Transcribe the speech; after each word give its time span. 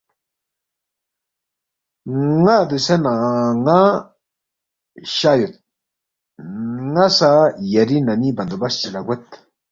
نہ 2.43 2.55
دوسے 2.69 2.95
ن٘ا 3.03 3.79
شا 5.15 5.31
یود 5.39 5.53
نہ 6.93 7.05
سہ 7.17 7.29
یری 7.71 7.97
نمی 8.07 8.29
بندوبست 8.37 8.75
چی 8.79 8.87
لہ 8.93 9.01
گوید 9.05 9.23